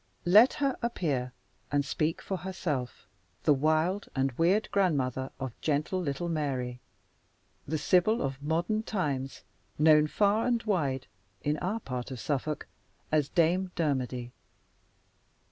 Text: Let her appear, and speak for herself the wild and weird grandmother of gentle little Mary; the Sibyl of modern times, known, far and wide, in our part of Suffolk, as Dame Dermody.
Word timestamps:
Let 0.25 0.53
her 0.53 0.77
appear, 0.81 1.31
and 1.71 1.85
speak 1.85 2.23
for 2.23 2.37
herself 2.37 3.05
the 3.43 3.53
wild 3.53 4.09
and 4.15 4.31
weird 4.31 4.67
grandmother 4.71 5.29
of 5.39 5.53
gentle 5.61 6.01
little 6.01 6.27
Mary; 6.27 6.79
the 7.67 7.77
Sibyl 7.77 8.19
of 8.19 8.41
modern 8.41 8.81
times, 8.81 9.43
known, 9.77 10.07
far 10.07 10.47
and 10.47 10.63
wide, 10.63 11.05
in 11.43 11.57
our 11.59 11.79
part 11.81 12.09
of 12.09 12.19
Suffolk, 12.19 12.65
as 13.11 13.29
Dame 13.29 13.69
Dermody. 13.75 14.31